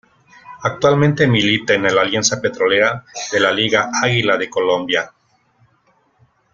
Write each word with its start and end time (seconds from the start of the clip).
Actualmente 0.63 1.27
milita 1.27 1.75
en 1.75 1.85
el 1.85 1.95
Alianza 1.95 2.41
Petrolera 2.41 3.05
de 3.31 3.39
la 3.39 3.51
Liga 3.51 3.91
Águila 4.01 4.35
de 4.35 4.49
Colombia. 4.49 5.13